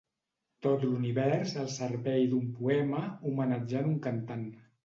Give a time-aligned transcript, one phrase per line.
[0.65, 4.47] Tot l’univers al servei d’un poema, homenatjant un cantant.